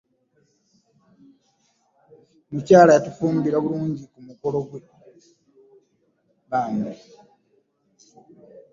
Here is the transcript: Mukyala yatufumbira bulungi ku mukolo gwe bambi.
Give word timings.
Mukyala 2.51 2.91
yatufumbira 2.93 3.57
bulungi 3.63 4.03
ku 4.11 4.19
mukolo 4.27 4.57
gwe 4.67 4.79
bambi. 6.49 6.93